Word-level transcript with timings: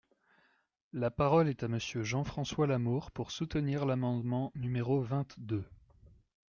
La 0.93 1.11
parole 1.11 1.47
est 1.47 1.61
à 1.61 1.67
Monsieur 1.67 2.01
Jean-François 2.01 2.65
Lamour, 2.65 3.11
pour 3.11 3.29
soutenir 3.29 3.85
l’amendement 3.85 4.51
numéro 4.55 4.99
vingt-deux. 4.99 5.63